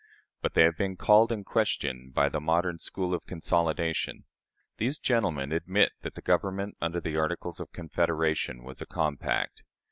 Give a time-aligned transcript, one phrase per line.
[0.41, 4.25] But they have been called in question by the modern school of consolidation.
[4.77, 9.61] These gentlemen admit that the Government under the Articles of Confederation was a compact.